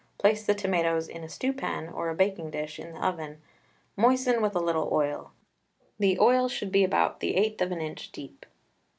[0.17, 3.39] Place the tomatoes in a stew pan or a baking dish in the oven,
[3.95, 5.31] moistened with a little oil.
[5.99, 8.47] The oil should be about the eighth of an inch deep.